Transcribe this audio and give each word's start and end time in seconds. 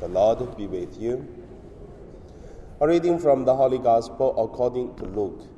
The 0.00 0.08
Lord 0.08 0.56
be 0.56 0.66
with 0.66 1.00
you. 1.00 1.26
A 2.80 2.86
reading 2.86 3.18
from 3.18 3.44
the 3.44 3.54
Holy 3.54 3.78
Gospel 3.78 4.34
according 4.36 4.96
to 4.96 5.04
Luke. 5.04 5.48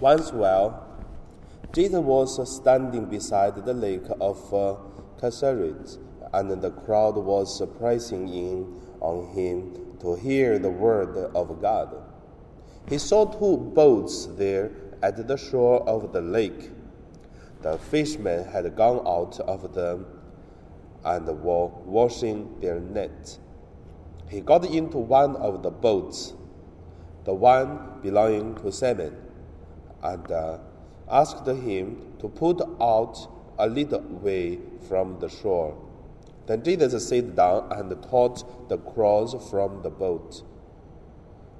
Once 0.00 0.32
while, 0.32 0.82
Jesus 1.72 2.00
was 2.00 2.56
standing 2.56 3.06
beside 3.06 3.64
the 3.64 3.72
lake 3.72 4.06
of 4.20 4.36
Gennesaret, 5.20 5.98
and 6.34 6.50
the 6.60 6.70
crowd 6.70 7.16
was 7.16 7.62
pressing 7.78 8.28
in 8.28 8.80
on 9.00 9.28
him 9.34 9.96
to 10.00 10.14
hear 10.16 10.58
the 10.58 10.70
word 10.70 11.16
of 11.34 11.62
God. 11.62 11.96
He 12.88 12.98
saw 12.98 13.24
two 13.24 13.56
boats 13.56 14.26
there 14.36 14.70
at 15.02 15.26
the 15.26 15.36
shore 15.36 15.82
of 15.88 16.12
the 16.12 16.20
lake. 16.20 16.70
The 17.66 17.78
fishermen 17.78 18.44
had 18.44 18.76
gone 18.76 19.04
out 19.04 19.40
of 19.40 19.74
them 19.74 20.06
and 21.04 21.26
were 21.26 21.66
washing 21.66 22.60
their 22.60 22.78
nets. 22.78 23.40
He 24.28 24.40
got 24.40 24.64
into 24.66 24.98
one 24.98 25.34
of 25.34 25.64
the 25.64 25.72
boats, 25.72 26.32
the 27.24 27.34
one 27.34 27.98
belonging 28.04 28.54
to 28.62 28.70
Simon, 28.70 29.16
and 30.00 30.30
uh, 30.30 30.58
asked 31.10 31.44
him 31.44 32.14
to 32.20 32.28
put 32.28 32.62
out 32.80 33.26
a 33.58 33.66
little 33.66 34.00
way 34.22 34.60
from 34.88 35.18
the 35.18 35.28
shore. 35.28 35.76
Then 36.46 36.62
Jesus 36.62 37.08
sat 37.08 37.34
down 37.34 37.72
and 37.72 38.00
taught 38.04 38.68
the 38.68 38.78
crowds 38.78 39.34
from 39.50 39.82
the 39.82 39.90
boat. 39.90 40.44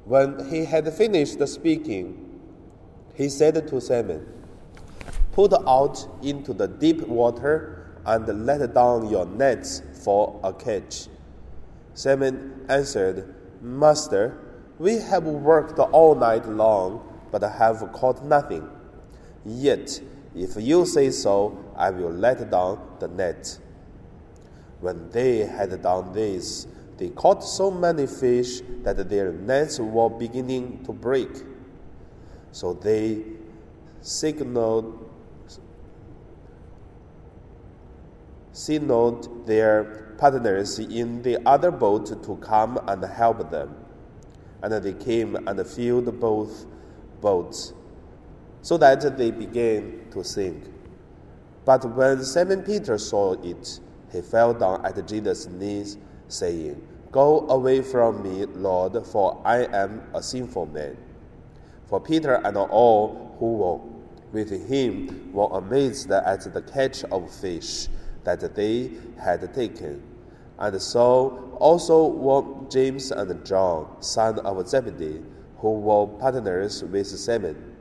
When 0.04 0.50
he 0.50 0.66
had 0.66 0.86
finished 0.92 1.44
speaking, 1.48 2.38
he 3.14 3.28
said 3.28 3.66
to 3.66 3.80
Simon, 3.80 4.35
Put 5.36 5.52
out 5.52 6.08
into 6.22 6.54
the 6.54 6.66
deep 6.66 7.06
water 7.06 7.98
and 8.06 8.46
let 8.46 8.72
down 8.72 9.10
your 9.10 9.26
nets 9.26 9.82
for 10.02 10.40
a 10.42 10.50
catch. 10.50 11.08
Simon 11.92 12.64
answered, 12.70 13.34
Master, 13.60 14.38
we 14.78 14.96
have 14.96 15.24
worked 15.24 15.78
all 15.78 16.14
night 16.14 16.48
long, 16.48 17.06
but 17.30 17.42
have 17.42 17.92
caught 17.92 18.24
nothing. 18.24 18.66
Yet, 19.44 20.00
if 20.34 20.56
you 20.56 20.86
say 20.86 21.10
so, 21.10 21.62
I 21.76 21.90
will 21.90 22.12
let 22.12 22.50
down 22.50 22.80
the 22.98 23.08
net. 23.08 23.58
When 24.80 25.10
they 25.10 25.40
had 25.40 25.82
done 25.82 26.14
this, 26.14 26.66
they 26.96 27.10
caught 27.10 27.44
so 27.44 27.70
many 27.70 28.06
fish 28.06 28.62
that 28.84 29.06
their 29.10 29.32
nets 29.32 29.78
were 29.78 30.08
beginning 30.08 30.82
to 30.84 30.94
break. 30.94 31.28
So 32.52 32.72
they 32.72 33.22
signaled, 34.00 35.12
signaled 38.56 39.46
their 39.46 40.14
partners 40.16 40.78
in 40.78 41.20
the 41.22 41.38
other 41.46 41.70
boat 41.70 42.06
to 42.22 42.36
come 42.36 42.80
and 42.88 43.04
help 43.04 43.50
them. 43.50 43.74
And 44.62 44.72
they 44.82 44.94
came 44.94 45.36
and 45.36 45.66
filled 45.66 46.18
both 46.18 46.64
boats, 47.20 47.74
so 48.62 48.78
that 48.78 49.18
they 49.18 49.30
began 49.30 50.06
to 50.10 50.24
sink. 50.24 50.64
But 51.66 51.84
when 51.94 52.24
Simon 52.24 52.62
Peter 52.62 52.96
saw 52.96 53.34
it, 53.42 53.80
he 54.10 54.22
fell 54.22 54.54
down 54.54 54.86
at 54.86 55.06
Jesus' 55.06 55.46
knees, 55.46 55.98
saying, 56.28 56.80
Go 57.12 57.46
away 57.48 57.82
from 57.82 58.22
me, 58.22 58.46
Lord, 58.46 59.06
for 59.06 59.40
I 59.44 59.64
am 59.64 60.02
a 60.14 60.22
sinful 60.22 60.66
man. 60.66 60.96
For 61.88 62.00
Peter 62.00 62.34
and 62.34 62.56
all 62.56 63.36
who 63.38 63.52
were 63.52 63.80
with 64.32 64.68
him 64.68 65.32
were 65.32 65.48
amazed 65.52 66.10
at 66.10 66.52
the 66.52 66.62
catch 66.62 67.04
of 67.04 67.30
fish 67.32 67.88
that 68.26 68.54
they 68.54 68.90
had 69.18 69.54
taken. 69.54 70.02
And 70.58 70.80
so 70.82 71.56
also 71.60 72.06
were 72.08 72.68
James 72.68 73.10
and 73.12 73.44
John, 73.46 73.96
son 74.00 74.38
of 74.40 74.68
Zebedee, 74.68 75.22
who 75.58 75.72
were 75.72 76.06
partners 76.06 76.82
with 76.82 77.06
Simon. 77.06 77.76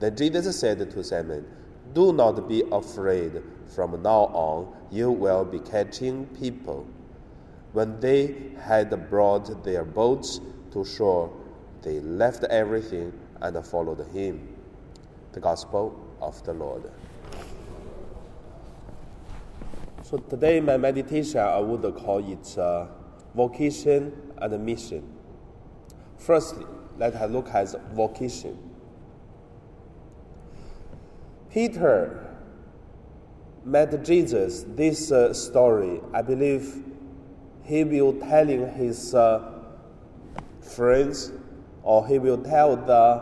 Then 0.00 0.16
Jesus 0.16 0.58
said 0.58 0.78
to 0.90 1.04
Simon, 1.04 1.46
Do 1.92 2.12
not 2.12 2.48
be 2.48 2.62
afraid. 2.72 3.42
From 3.74 4.02
now 4.02 4.30
on, 4.32 4.74
you 4.90 5.10
will 5.10 5.44
be 5.44 5.58
catching 5.58 6.26
people. 6.38 6.86
When 7.72 7.98
they 8.00 8.52
had 8.60 9.10
brought 9.10 9.64
their 9.64 9.84
boats 9.84 10.40
to 10.72 10.84
shore, 10.84 11.32
they 11.82 12.00
left 12.00 12.44
everything 12.44 13.12
and 13.40 13.66
followed 13.66 14.06
him. 14.12 14.48
The 15.32 15.40
Gospel 15.40 16.00
of 16.20 16.42
the 16.44 16.54
Lord. 16.54 16.90
So 20.14 20.20
today, 20.20 20.60
my 20.60 20.76
meditation, 20.76 21.40
I 21.40 21.58
would 21.58 21.82
call 21.96 22.18
it 22.18 22.56
uh, 22.56 22.86
vocation 23.34 24.12
and 24.38 24.64
mission. 24.64 25.02
Firstly, 26.18 26.64
let 26.96 27.16
us 27.16 27.28
look 27.32 27.48
at 27.48 27.74
vocation. 27.92 28.56
Peter 31.50 32.32
met 33.64 34.04
Jesus. 34.04 34.64
This 34.68 35.10
uh, 35.10 35.34
story, 35.34 36.00
I 36.12 36.22
believe, 36.22 36.84
he 37.64 37.82
will 37.82 38.12
telling 38.12 38.72
his 38.72 39.16
uh, 39.16 39.64
friends, 40.60 41.32
or 41.82 42.06
he 42.06 42.20
will 42.20 42.38
tell 42.38 42.76
the 42.76 43.20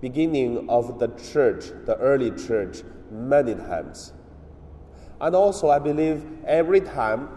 beginning 0.00 0.70
of 0.70 0.98
the 0.98 1.08
church, 1.08 1.66
the 1.84 1.98
early 1.98 2.30
church, 2.30 2.78
many 3.10 3.54
times. 3.54 4.14
And 5.22 5.36
also, 5.36 5.70
I 5.70 5.78
believe 5.78 6.26
every 6.44 6.80
time 6.80 7.28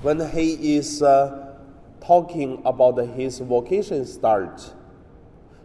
when 0.00 0.30
he 0.30 0.76
is 0.76 1.02
uh, 1.02 1.56
talking 2.00 2.62
about 2.64 2.96
his 2.98 3.40
vocation 3.40 4.06
start, 4.06 4.72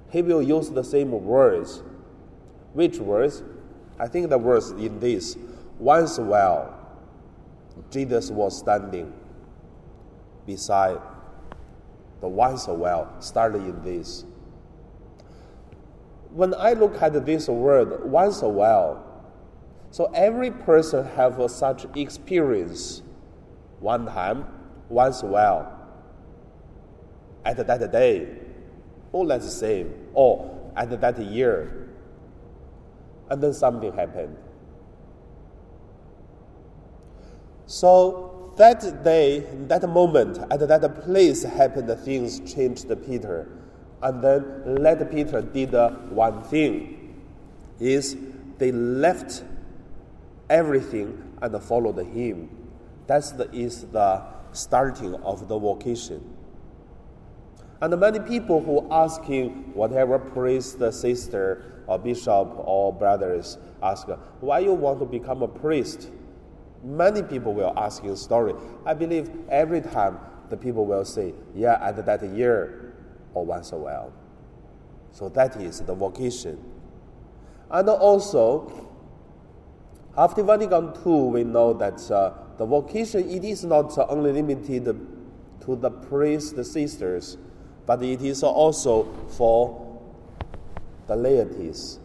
he 0.09 0.23
will 0.23 0.41
use 0.41 0.71
the 0.71 0.83
same 0.83 1.11
words. 1.11 1.83
Which 2.73 2.97
words? 2.97 3.43
I 3.99 4.07
think 4.07 4.29
the 4.29 4.39
words 4.39 4.71
in 4.71 4.99
this. 4.99 5.37
Once 5.77 6.17
a 6.17 6.23
while, 6.23 6.75
Jesus 7.91 8.31
was 8.31 8.57
standing 8.57 9.13
beside 10.47 10.99
the 12.21 12.27
once 12.27 12.67
a 12.67 12.73
while, 12.73 13.21
started 13.21 13.61
in 13.61 13.83
this. 13.83 14.25
When 16.31 16.55
I 16.55 16.73
look 16.73 16.99
at 17.03 17.23
this 17.23 17.47
word, 17.47 18.03
once 18.03 18.41
a 18.41 18.49
while, 18.49 19.10
so 19.91 20.05
every 20.13 20.51
person 20.51 21.05
have 21.05 21.39
such 21.51 21.85
experience 21.95 23.01
one 23.79 24.05
time, 24.05 24.45
once 24.89 25.21
while, 25.21 25.77
at 27.43 27.57
that 27.67 27.91
day, 27.91 28.27
or 29.11 29.25
let's 29.25 29.51
say, 29.53 29.85
or 30.13 30.71
at 30.75 31.01
that 31.01 31.19
year, 31.19 31.89
and 33.29 33.43
then 33.43 33.53
something 33.53 33.91
happened. 33.93 34.37
So 37.65 38.53
that 38.57 39.03
day, 39.03 39.39
that 39.67 39.87
moment, 39.89 40.37
at 40.51 40.59
that 40.59 41.03
place 41.03 41.43
happened, 41.43 41.89
things 41.99 42.39
changed 42.53 42.87
Peter. 43.05 43.47
And 44.01 44.23
then 44.23 44.75
let 44.79 45.09
Peter 45.11 45.41
did 45.41 45.73
one 46.09 46.43
thing, 46.43 47.21
is 47.79 48.17
they 48.57 48.71
left 48.71 49.43
everything 50.51 51.37
and 51.41 51.63
followed 51.63 51.97
him. 52.05 52.49
That 53.07 53.49
is 53.53 53.85
the 53.85 54.21
starting 54.51 55.15
of 55.15 55.47
the 55.47 55.57
vocation. 55.57 56.37
And 57.81 57.99
many 57.99 58.19
people 58.19 58.61
who 58.61 58.87
asking 58.91 59.73
whatever 59.73 60.19
priest, 60.19 60.77
sister, 60.93 61.83
or 61.87 61.97
bishop, 61.97 62.53
or 62.57 62.93
brothers 62.93 63.57
ask, 63.81 64.07
why 64.39 64.59
you 64.59 64.73
want 64.73 64.99
to 64.99 65.05
become 65.05 65.41
a 65.41 65.47
priest? 65.47 66.11
Many 66.83 67.23
people 67.23 67.53
will 67.53 67.73
ask 67.77 68.03
you 68.03 68.15
story. 68.15 68.53
I 68.85 68.93
believe 68.93 69.31
every 69.49 69.81
time 69.81 70.19
the 70.49 70.57
people 70.57 70.85
will 70.85 71.05
say, 71.05 71.33
yeah, 71.55 71.79
at 71.81 72.05
that 72.05 72.23
year 72.35 72.93
or 73.33 73.45
once 73.45 73.71
a 73.71 73.77
while. 73.77 74.11
So 75.11 75.29
that 75.29 75.55
is 75.57 75.81
the 75.81 75.95
vocation. 75.95 76.63
And 77.69 77.89
also, 77.89 78.90
after 80.17 80.43
Vatican 80.43 80.93
II, 81.05 81.29
we 81.29 81.43
know 81.43 81.73
that 81.73 82.11
uh, 82.11 82.33
the 82.57 82.65
vocation 82.65 83.29
it 83.29 83.43
is 83.43 83.63
not 83.63 83.97
only 84.09 84.33
limited 84.33 84.85
to 85.61 85.75
the 85.75 85.89
priests, 85.89 86.51
the 86.51 86.63
sisters, 86.63 87.37
but 87.85 88.03
it 88.03 88.21
is 88.21 88.43
also 88.43 89.03
for 89.29 89.99
the 91.07 91.15
laities. 91.15 91.99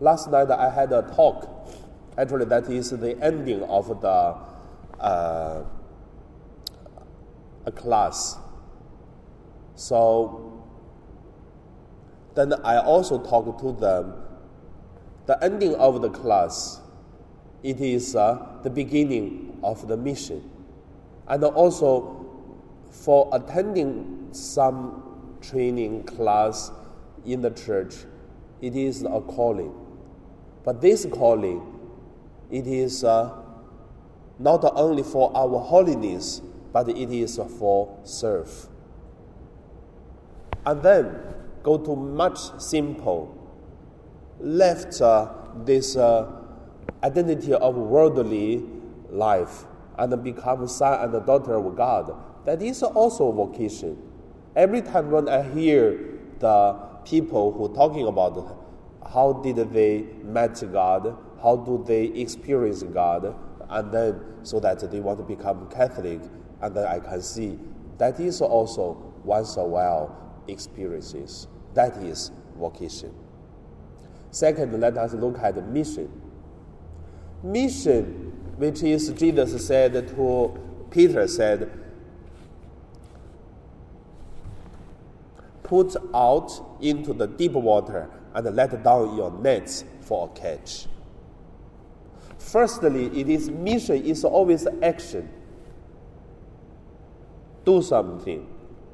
Last 0.00 0.30
night 0.30 0.50
I 0.50 0.70
had 0.70 0.92
a 0.92 1.02
talk. 1.02 1.68
Actually, 2.16 2.44
that 2.46 2.68
is 2.68 2.90
the 2.90 3.16
ending 3.22 3.62
of 3.64 4.00
the 4.00 4.36
uh, 5.00 5.64
a 7.64 7.72
class. 7.72 8.36
So 9.74 10.62
then 12.34 12.52
I 12.64 12.78
also 12.78 13.18
talked 13.18 13.60
to 13.60 13.72
them 13.72 14.14
the 15.28 15.44
ending 15.44 15.74
of 15.74 16.00
the 16.00 16.08
class, 16.08 16.80
it 17.62 17.82
is 17.82 18.16
uh, 18.16 18.46
the 18.62 18.70
beginning 18.70 19.60
of 19.62 19.86
the 19.86 19.94
mission. 19.94 20.50
And 21.28 21.44
also, 21.44 22.24
for 22.90 23.28
attending 23.34 24.30
some 24.32 25.36
training 25.42 26.04
class 26.04 26.72
in 27.26 27.42
the 27.42 27.50
church, 27.50 27.94
it 28.62 28.74
is 28.74 29.02
a 29.02 29.20
calling. 29.20 29.74
But 30.64 30.80
this 30.80 31.06
calling, 31.12 31.78
it 32.50 32.66
is 32.66 33.04
uh, 33.04 33.30
not 34.38 34.64
only 34.76 35.02
for 35.02 35.30
our 35.36 35.58
holiness, 35.60 36.40
but 36.72 36.88
it 36.88 37.10
is 37.10 37.38
for 37.58 37.98
serve. 38.02 38.68
And 40.64 40.82
then 40.82 41.18
go 41.62 41.76
to 41.76 41.94
much 41.94 42.38
simple, 42.58 43.37
left 44.40 45.00
uh, 45.00 45.28
this 45.64 45.96
uh, 45.96 46.30
identity 47.02 47.52
of 47.52 47.74
worldly 47.76 48.64
life 49.10 49.64
and 49.98 50.22
become 50.22 50.66
son 50.68 51.00
and 51.14 51.26
daughter 51.26 51.54
of 51.54 51.76
God. 51.76 52.14
That 52.44 52.62
is 52.62 52.82
also 52.82 53.28
a 53.28 53.32
vocation. 53.32 54.00
Every 54.54 54.80
time 54.82 55.10
when 55.10 55.28
I 55.28 55.42
hear 55.42 56.18
the 56.38 56.74
people 57.04 57.52
who 57.52 57.74
talking 57.74 58.06
about 58.06 58.64
how 59.12 59.32
did 59.32 59.56
they 59.72 60.06
met 60.22 60.62
God, 60.72 61.16
how 61.42 61.56
do 61.56 61.84
they 61.86 62.04
experience 62.04 62.82
God, 62.82 63.34
and 63.68 63.92
then 63.92 64.20
so 64.42 64.60
that 64.60 64.90
they 64.90 65.00
want 65.00 65.18
to 65.18 65.24
become 65.24 65.68
Catholic, 65.70 66.20
and 66.60 66.74
then 66.74 66.86
I 66.86 66.98
can 67.00 67.22
see 67.22 67.58
that 67.98 68.20
is 68.20 68.40
also 68.40 69.12
once 69.24 69.56
a 69.56 69.64
while 69.64 70.16
experiences. 70.46 71.48
That 71.74 71.96
is 71.98 72.30
vocation. 72.56 73.12
Second, 74.30 74.78
let 74.80 74.96
us 74.96 75.14
look 75.14 75.38
at 75.38 75.54
the 75.54 75.62
mission. 75.62 76.10
Mission, 77.42 78.32
which 78.56 78.82
is 78.82 79.08
Jesus 79.10 79.66
said 79.66 79.92
to 80.08 80.58
Peter, 80.90 81.26
said, 81.26 81.70
Put 85.62 85.96
out 86.14 86.78
into 86.80 87.12
the 87.12 87.26
deep 87.26 87.52
water 87.52 88.08
and 88.34 88.56
let 88.56 88.82
down 88.82 89.16
your 89.16 89.30
nets 89.30 89.84
for 90.00 90.28
a 90.28 90.38
catch. 90.38 90.86
Firstly, 92.38 93.06
it 93.20 93.28
is 93.28 93.50
mission 93.50 94.02
is 94.02 94.24
always 94.24 94.66
action. 94.82 95.28
Do 97.64 97.82
something. 97.82 98.46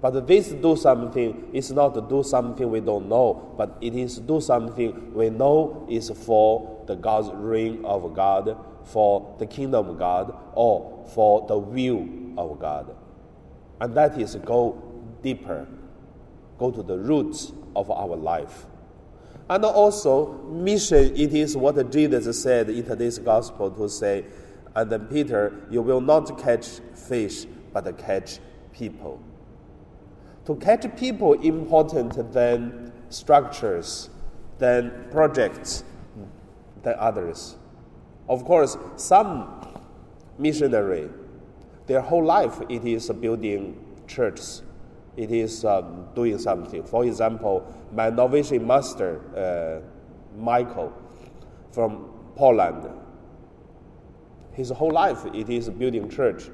But 0.05 0.27
this 0.27 0.49
do 0.49 0.77
something 0.77 1.49
is 1.55 1.73
not 1.73 2.11
do 2.11 2.23
something 2.23 2.71
we 2.71 2.81
don't 2.81 3.09
know, 3.09 3.55
but 3.57 3.79
it 3.81 3.97
is 3.97 4.19
do 4.19 4.39
something 4.39 5.15
we 5.15 5.31
know 5.31 5.87
is 5.89 6.11
for 6.11 6.85
the 6.87 6.95
God's 6.95 7.31
reign 7.33 7.83
of 7.87 8.15
God, 8.15 8.55
for 8.85 9.35
the 9.39 9.47
kingdom 9.47 9.89
of 9.89 9.99
God, 9.99 10.37
or 10.53 11.07
for 11.15 11.47
the 11.49 11.57
will 11.57 12.07
of 12.37 12.61
God. 12.61 12.95
And 13.81 13.95
that 13.95 14.21
is 14.21 14.37
go 14.37 14.77
deeper, 15.23 15.67
go 16.59 16.71
to 16.71 16.83
the 16.83 16.99
roots 16.99 17.55
of 17.75 17.91
our 17.91 18.15
life. 18.15 18.67
And 19.49 19.65
also, 19.65 20.35
mission, 20.43 21.17
it 21.17 21.33
is 21.33 21.57
what 21.57 21.91
Jesus 21.91 22.43
said 22.43 22.69
in 22.69 22.85
today's 22.85 23.19
gospel 23.19 23.71
to 23.71 23.89
say, 23.89 24.27
and 24.75 24.93
then 24.93 25.07
Peter, 25.07 25.67
you 25.71 25.81
will 25.81 26.03
not 26.03 26.39
catch 26.39 26.67
fish, 26.95 27.47
but 27.73 27.97
catch 27.97 28.39
people. 28.75 29.19
To 30.47 30.57
catch 30.57 30.85
people 30.97 31.33
important 31.35 32.33
than 32.33 32.93
structures, 33.09 34.11
than 34.59 35.07
projects, 35.11 35.85
than 36.83 36.95
others. 36.99 37.57
Of 38.29 38.45
course, 38.45 38.77
some 38.97 39.81
missionary, 40.39 41.09
their 41.87 42.01
whole 42.01 42.25
life 42.25 42.61
it 42.69 42.85
is 42.85 43.09
building 43.11 43.81
churches 44.07 44.63
it 45.17 45.31
is 45.31 45.65
um, 45.65 46.09
doing 46.15 46.39
something. 46.39 46.83
For 46.85 47.05
example, 47.05 47.73
my 47.93 48.11
Novitiate 48.11 48.63
master, 48.63 49.21
uh, 49.37 50.39
Michael, 50.39 50.93
from 51.73 52.11
Poland, 52.37 52.89
his 54.53 54.71
whole 54.71 54.91
life 54.91 55.25
it 55.33 55.49
is 55.49 55.71
building 55.71 56.09
church. 56.09 56.45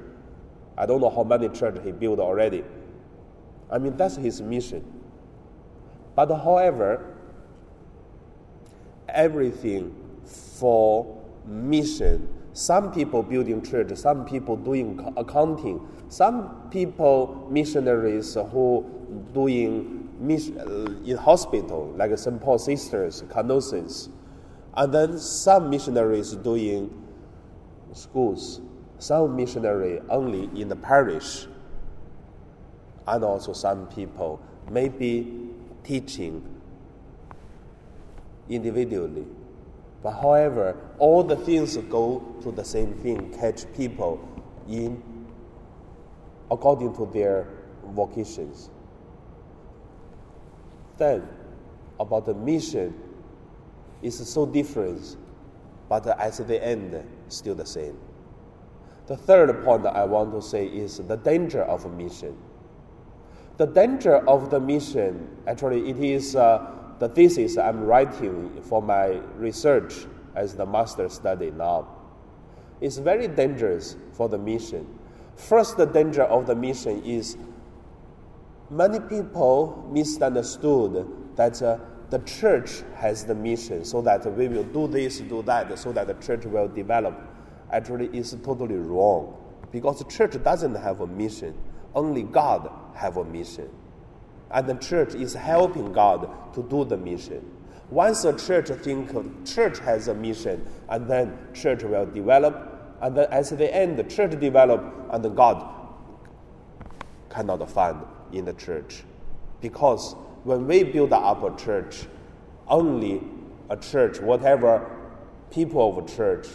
I 0.77 0.85
don't 0.85 1.01
know 1.01 1.09
how 1.09 1.23
many 1.23 1.49
church 1.49 1.77
he 1.83 1.91
built 1.91 2.19
already. 2.19 2.63
I 3.71 3.77
mean, 3.77 3.95
that's 3.95 4.15
his 4.17 4.41
mission. 4.41 4.83
But 6.15 6.29
however, 6.29 7.15
everything 9.07 9.95
for 10.25 11.17
mission, 11.45 12.27
some 12.53 12.91
people 12.91 13.23
building 13.23 13.61
church, 13.63 13.95
some 13.97 14.25
people 14.25 14.57
doing 14.57 15.13
accounting, 15.15 15.87
some 16.09 16.67
people, 16.69 17.47
missionaries 17.49 18.33
who 18.51 18.85
doing 19.33 20.09
uh, 20.21 21.09
in 21.09 21.17
hospital, 21.17 21.93
like 21.97 22.15
St. 22.17 22.39
Paul 22.39 22.59
Sisters, 22.59 23.23
Canossians, 23.23 24.09
and 24.75 24.93
then 24.93 25.17
some 25.17 25.69
missionaries 25.69 26.33
doing 26.35 26.89
schools, 27.93 28.61
some 28.99 29.35
missionary 29.35 29.99
only 30.09 30.43
in 30.59 30.67
the 30.67 30.75
parish, 30.75 31.47
and 33.07 33.23
also 33.23 33.53
some 33.53 33.87
people 33.87 34.41
maybe 34.69 35.49
teaching 35.83 36.43
individually. 38.49 39.25
But 40.03 40.11
however, 40.13 40.77
all 40.97 41.23
the 41.23 41.35
things 41.35 41.77
go 41.77 42.37
to 42.41 42.51
the 42.51 42.63
same 42.63 42.93
thing, 42.95 43.31
catch 43.37 43.71
people 43.75 44.27
in 44.67 45.01
according 46.49 46.95
to 46.95 47.05
their 47.05 47.47
vocations. 47.85 48.69
Then, 50.97 51.27
about 51.99 52.25
the 52.25 52.33
mission 52.33 52.93
is 54.01 54.27
so 54.27 54.45
different, 54.45 55.17
but 55.87 56.05
at 56.07 56.33
the 56.47 56.63
end, 56.63 57.03
still 57.29 57.55
the 57.55 57.65
same. 57.65 57.97
The 59.07 59.17
third 59.17 59.63
point 59.63 59.85
I 59.85 60.05
want 60.05 60.31
to 60.33 60.41
say 60.41 60.65
is 60.65 60.97
the 60.97 61.17
danger 61.17 61.63
of 61.63 61.85
a 61.85 61.89
mission. 61.89 62.37
The 63.61 63.67
danger 63.67 64.27
of 64.27 64.49
the 64.49 64.59
mission, 64.59 65.37
actually, 65.45 65.87
it 65.87 65.99
is 65.99 66.35
uh, 66.35 66.65
the 66.97 67.07
thesis 67.07 67.59
I'm 67.59 67.83
writing 67.83 68.59
for 68.63 68.81
my 68.81 69.21
research 69.37 70.07
as 70.33 70.55
the 70.55 70.65
master 70.65 71.07
study 71.09 71.51
now. 71.51 71.87
It's 72.81 72.97
very 72.97 73.27
dangerous 73.27 73.97
for 74.13 74.27
the 74.27 74.39
mission 74.39 74.87
First 75.35 75.77
the 75.77 75.85
danger 75.85 76.23
of 76.23 76.47
the 76.47 76.55
mission 76.55 77.03
is 77.03 77.37
many 78.71 78.99
people 78.99 79.87
misunderstood 79.93 81.07
that 81.35 81.61
uh, 81.61 81.77
the 82.09 82.17
church 82.17 82.81
has 82.95 83.25
the 83.25 83.35
mission 83.35 83.85
so 83.85 84.01
that 84.01 84.25
we 84.35 84.47
will 84.47 84.63
do 84.63 84.87
this, 84.87 85.19
do 85.19 85.43
that, 85.43 85.77
so 85.77 85.91
that 85.91 86.07
the 86.07 86.15
church 86.15 86.45
will 86.45 86.67
develop. 86.67 87.13
Actually, 87.71 88.07
it's 88.07 88.31
totally 88.43 88.77
wrong 88.77 89.37
because 89.71 89.99
the 89.99 90.05
church 90.05 90.41
doesn't 90.43 90.73
have 90.73 91.01
a 91.01 91.05
mission. 91.05 91.55
Only 91.93 92.23
God 92.23 92.80
have 92.95 93.17
a 93.17 93.23
mission. 93.23 93.69
And 94.51 94.67
the 94.67 94.75
church 94.75 95.13
is 95.13 95.33
helping 95.33 95.93
God 95.93 96.53
to 96.53 96.63
do 96.63 96.83
the 96.83 96.97
mission. 96.97 97.45
Once 97.89 98.23
a 98.23 98.37
church 98.37 98.69
think 98.83 99.11
church 99.45 99.79
has 99.79 100.07
a 100.07 100.13
mission, 100.13 100.65
and 100.89 101.09
then 101.09 101.37
church 101.53 101.83
will 101.83 102.05
develop, 102.05 102.97
and 103.01 103.17
then 103.17 103.27
at 103.31 103.45
the 103.49 103.75
end, 103.75 103.97
the 103.97 104.03
church 104.03 104.39
develop, 104.39 104.81
and 105.11 105.35
God 105.35 105.67
cannot 107.29 107.69
find 107.69 107.97
in 108.31 108.45
the 108.45 108.53
church. 108.53 109.03
Because 109.61 110.13
when 110.43 110.67
we 110.67 110.83
build 110.83 111.13
up 111.13 111.43
a 111.43 111.55
church, 111.55 112.05
only 112.67 113.21
a 113.69 113.77
church, 113.77 114.19
whatever 114.19 114.89
people 115.49 115.89
of 115.89 116.03
a 116.03 116.07
church, 116.07 116.47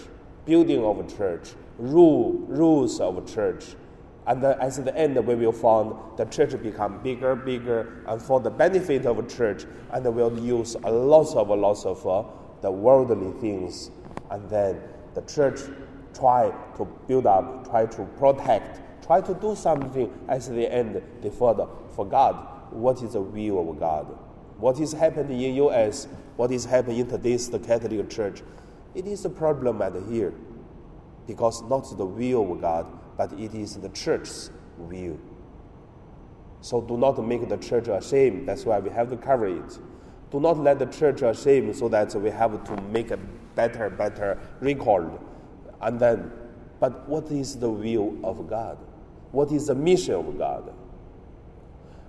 building 0.44 0.84
of 0.84 0.98
a 1.00 1.16
church, 1.16 1.50
rule, 1.78 2.32
rules 2.48 3.00
of 3.00 3.18
a 3.18 3.32
church, 3.32 3.64
and 4.26 4.42
then 4.42 4.58
at 4.60 4.72
the 4.84 4.96
end 4.96 5.16
we 5.26 5.34
will 5.34 5.52
find 5.52 5.94
the 6.16 6.24
church 6.26 6.60
become 6.62 7.02
bigger, 7.02 7.36
bigger, 7.36 8.02
and 8.08 8.20
for 8.20 8.40
the 8.40 8.50
benefit 8.50 9.06
of 9.06 9.18
a 9.18 9.22
church, 9.28 9.64
and 9.92 10.14
we'll 10.14 10.38
use 10.38 10.74
a 10.84 10.90
lot 10.90 11.34
of 11.36 11.48
a 11.48 11.54
lot 11.54 11.84
of 11.86 12.06
uh, 12.06 12.24
the 12.60 12.70
worldly 12.70 13.32
things, 13.40 13.90
and 14.30 14.48
then 14.50 14.80
the 15.14 15.22
church 15.22 15.60
try 16.12 16.52
to 16.76 16.84
build 17.06 17.26
up, 17.26 17.68
try 17.70 17.86
to 17.86 18.04
protect, 18.18 18.80
try 19.04 19.20
to 19.20 19.34
do 19.34 19.54
something 19.54 20.12
at 20.28 20.42
the 20.42 20.72
end, 20.72 21.00
they 21.22 21.30
for, 21.30 21.68
for 21.94 22.06
God. 22.06 22.34
What 22.70 23.02
is 23.02 23.12
the 23.12 23.20
will 23.20 23.70
of 23.70 23.78
God? 23.78 24.06
What 24.58 24.80
is 24.80 24.92
happening 24.92 25.40
in 25.40 25.54
U.S., 25.56 26.08
what 26.36 26.50
is 26.50 26.64
happening 26.64 26.98
in 26.98 27.08
today's 27.08 27.48
the 27.48 27.58
Catholic 27.58 28.08
Church, 28.10 28.42
it 28.94 29.06
is 29.06 29.24
a 29.24 29.30
problem 29.30 29.82
at 29.82 29.94
here. 30.08 30.32
Because 31.26 31.62
not 31.62 31.96
the 31.96 32.06
will 32.06 32.52
of 32.52 32.60
God, 32.60 32.86
but 33.16 33.32
it 33.32 33.54
is 33.54 33.76
the 33.76 33.88
church's 33.90 34.50
will. 34.78 35.18
So 36.60 36.80
do 36.80 36.96
not 36.96 37.24
make 37.24 37.48
the 37.48 37.56
church 37.56 37.88
ashamed. 37.88 38.48
That's 38.48 38.64
why 38.64 38.78
we 38.80 38.90
have 38.90 39.10
to 39.10 39.16
cover 39.16 39.46
it. 39.46 39.78
Do 40.30 40.40
not 40.40 40.58
let 40.58 40.78
the 40.78 40.86
church 40.86 41.22
ashamed 41.22 41.76
so 41.76 41.88
that 41.88 42.14
we 42.14 42.30
have 42.30 42.64
to 42.64 42.82
make 42.82 43.10
a 43.10 43.16
better, 43.54 43.88
better 43.88 44.38
record 44.60 45.10
And 45.80 46.00
then, 46.00 46.32
but 46.80 47.08
what 47.08 47.30
is 47.30 47.56
the 47.56 47.70
will 47.70 48.16
of 48.24 48.48
God? 48.48 48.78
What 49.32 49.52
is 49.52 49.66
the 49.66 49.74
mission 49.74 50.14
of 50.14 50.38
God? 50.38 50.72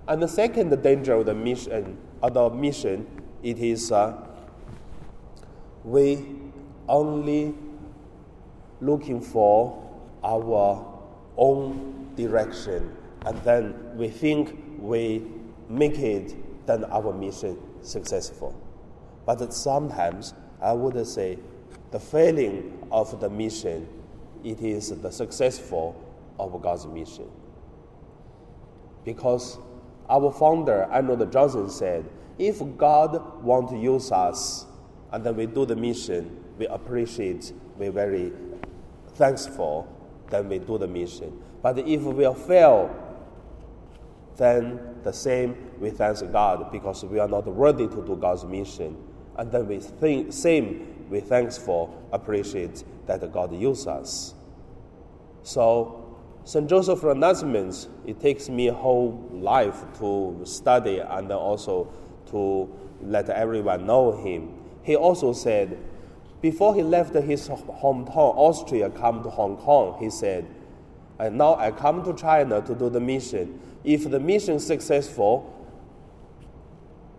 And 0.06 0.22
the 0.22 0.28
second 0.28 0.82
danger 0.82 1.14
of 1.14 1.26
the 1.26 1.34
mission, 1.34 1.98
of 2.22 2.34
the 2.34 2.50
mission, 2.50 3.06
it 3.42 3.58
is 3.58 3.92
uh, 3.92 4.16
we 5.84 6.24
only 6.88 7.54
looking 8.80 9.20
for 9.20 9.84
our 10.24 10.97
own 11.38 12.12
direction, 12.16 12.94
and 13.24 13.38
then 13.42 13.74
we 13.96 14.08
think 14.08 14.58
we 14.78 15.24
make 15.68 15.98
it, 15.98 16.66
then 16.66 16.84
our 16.84 17.12
mission 17.12 17.56
successful. 17.82 18.54
But 19.24 19.52
sometimes 19.54 20.34
I 20.60 20.72
would 20.72 21.06
say 21.06 21.38
the 21.90 22.00
failing 22.00 22.86
of 22.90 23.20
the 23.20 23.30
mission, 23.30 23.88
it 24.44 24.60
is 24.60 24.90
the 24.90 25.10
successful 25.10 25.96
of 26.38 26.60
God's 26.60 26.86
mission. 26.86 27.30
Because 29.04 29.58
our 30.08 30.32
founder, 30.32 30.84
Arnold 30.90 31.30
Janssen, 31.32 31.70
said, 31.70 32.04
if 32.38 32.60
God 32.76 33.42
want 33.42 33.70
to 33.70 33.78
use 33.78 34.12
us 34.12 34.66
and 35.12 35.24
then 35.24 35.36
we 35.36 35.46
do 35.46 35.66
the 35.66 35.76
mission, 35.76 36.44
we 36.58 36.66
appreciate, 36.66 37.52
we're 37.76 37.90
very 37.90 38.32
thankful, 39.14 39.88
then 40.30 40.48
we 40.48 40.58
do 40.58 40.78
the 40.78 40.88
mission. 40.88 41.42
But 41.62 41.78
if 41.78 42.02
we 42.02 42.34
fail, 42.34 42.94
then 44.36 44.96
the 45.02 45.12
same 45.12 45.56
we 45.80 45.90
thank 45.90 46.20
God 46.32 46.70
because 46.70 47.04
we 47.04 47.18
are 47.18 47.28
not 47.28 47.46
worthy 47.46 47.88
to 47.88 48.06
do 48.06 48.16
God's 48.16 48.44
mission. 48.44 48.96
And 49.36 49.50
then 49.50 49.66
we 49.68 49.78
think, 49.78 50.32
same 50.32 51.06
we 51.08 51.20
thankful, 51.20 52.08
appreciate 52.12 52.84
that 53.06 53.32
God 53.32 53.54
uses 53.54 53.86
us. 53.86 54.34
So 55.42 56.16
St. 56.44 56.68
Joseph 56.68 57.00
Freinademetz, 57.00 57.88
it 58.06 58.20
takes 58.20 58.48
me 58.48 58.68
a 58.68 58.74
whole 58.74 59.28
life 59.32 59.84
to 59.98 60.40
study 60.44 60.98
and 60.98 61.30
also 61.30 61.92
to 62.30 62.68
let 63.02 63.28
everyone 63.30 63.86
know 63.86 64.12
him. 64.12 64.54
He 64.82 64.96
also 64.96 65.32
said, 65.32 65.78
before 66.40 66.74
he 66.74 66.82
left 66.82 67.14
his 67.14 67.48
hometown, 67.48 68.34
Austria, 68.36 68.90
come 68.90 69.22
to 69.22 69.30
Hong 69.30 69.56
Kong, 69.56 69.96
he 69.98 70.08
said, 70.10 70.46
and 71.18 71.36
now 71.36 71.56
I 71.56 71.72
come 71.72 72.04
to 72.04 72.14
China 72.14 72.62
to 72.62 72.74
do 72.74 72.88
the 72.88 73.00
mission. 73.00 73.60
If 73.82 74.08
the 74.08 74.20
mission 74.20 74.54
is 74.54 74.66
successful, 74.66 75.52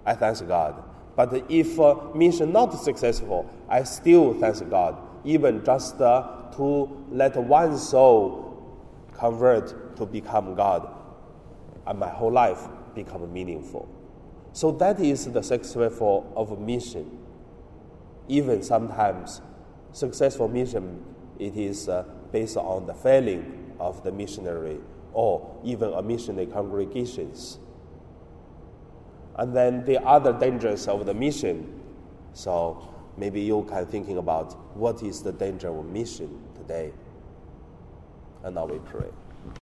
I 0.06 0.16
thank 0.16 0.48
God. 0.48 0.84
But 1.18 1.46
if 1.50 1.78
uh, 1.80 1.96
mission 2.16 2.54
not 2.54 2.74
successful, 2.82 3.50
I 3.68 3.84
still 3.84 4.34
thank 4.36 4.70
God, 4.70 4.98
even 5.26 5.66
just 5.66 6.00
uh, 6.00 6.50
to 6.56 7.06
let 7.12 7.36
one 7.36 7.78
soul 7.78 8.50
convert 9.14 9.98
to 9.98 10.06
become 10.06 10.56
God, 10.56 10.90
and 11.86 12.00
my 12.00 12.08
whole 12.08 12.32
life 12.32 12.68
become 12.96 13.32
meaningful. 13.34 13.90
So 14.54 14.72
that 14.74 15.00
is 15.02 15.26
the 15.26 15.42
successful 15.42 16.32
of 16.38 16.52
a 16.52 16.58
mission. 16.58 17.18
Even 18.30 18.64
sometimes, 18.64 19.42
successful 19.92 20.48
mission 20.48 21.04
it 21.40 21.56
is 21.56 21.90
uh, 21.90 22.04
based 22.32 22.58
on 22.58 22.86
the 22.86 22.94
failing 22.94 23.74
of 23.80 24.04
the 24.04 24.12
missionary 24.12 24.78
or 25.14 25.60
even 25.64 25.92
a 25.94 26.02
missionary 26.02 26.46
congregations. 26.46 27.60
And 29.36 29.56
then 29.56 29.86
the 29.86 30.02
other 30.06 30.34
dangers 30.34 30.88
of 30.88 31.06
the 31.06 31.14
mission. 31.14 31.82
So 32.34 32.88
maybe 33.18 33.42
you 33.42 33.66
can 33.70 33.86
thinking 33.86 34.18
about 34.18 34.54
what 34.76 35.02
is 35.02 35.24
the 35.24 35.32
danger 35.32 35.70
of 35.70 35.86
mission 35.86 36.42
today 36.56 36.92
and 38.44 38.56
now 38.56 38.66
we 38.66 38.80
pray. 38.80 39.08